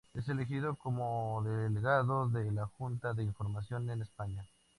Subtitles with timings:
[0.15, 4.43] Es elegido como delegado de la Junta de Información en España.